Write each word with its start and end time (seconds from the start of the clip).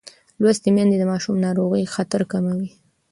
لوستې 0.41 0.69
میندې 0.75 0.97
د 0.99 1.03
ماشوم 1.11 1.35
د 1.37 1.41
ناروغۍ 1.45 1.83
خطر 1.95 2.21
کموي. 2.31 2.69